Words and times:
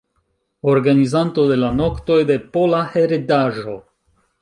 Organizanto 0.73 1.45
de 1.53 1.59
la 1.65 1.71
Noktoj 1.83 2.19
de 2.33 2.41
Pola 2.57 2.83
Heredaĵo. 2.97 3.81